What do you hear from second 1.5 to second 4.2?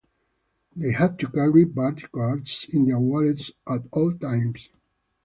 "party cards" in their wallets at all